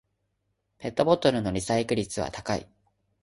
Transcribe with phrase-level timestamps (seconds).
[0.79, 2.67] ペットボトルのリサイクル率は高い